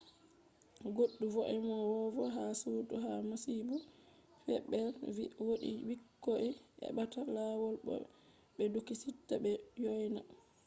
goddu 0.95 1.25
vo’enowo 1.33 2.23
ha 2.35 2.45
sudu 2.61 2.95
ha 3.03 3.13
masibo 3.29 3.75
feb’i 4.43 4.79
vi: 5.15 5.23
wodi 5.45 5.69
bikkoi 5.87 6.49
ebbata 6.87 7.19
lawol 7.35 7.75
bo 7.85 7.93
be 8.55 8.63
du 8.73 8.81
sika 9.01 9.35
be 9.43 9.51
du 9.73 9.79
yoyna 9.87 10.21